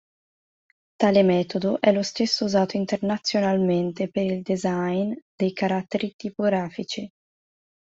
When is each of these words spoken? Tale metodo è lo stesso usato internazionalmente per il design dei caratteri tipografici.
Tale 0.95 1.21
metodo 1.23 1.79
è 1.79 1.91
lo 1.91 2.01
stesso 2.01 2.45
usato 2.45 2.75
internazionalmente 2.75 4.09
per 4.09 4.23
il 4.23 4.41
design 4.41 5.13
dei 5.35 5.53
caratteri 5.53 6.15
tipografici. 6.15 7.07